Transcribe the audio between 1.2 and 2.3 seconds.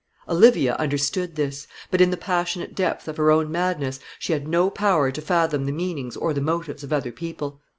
this; but in the